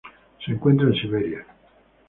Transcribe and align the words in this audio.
Se 0.43 0.51
encuentra 0.53 0.87
en 0.87 0.95
Siberia. 0.95 1.45